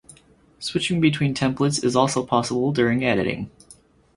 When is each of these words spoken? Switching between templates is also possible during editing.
Switching 0.57 0.99
between 0.99 1.35
templates 1.35 1.83
is 1.83 1.95
also 1.95 2.25
possible 2.25 2.71
during 2.71 3.05
editing. 3.05 3.51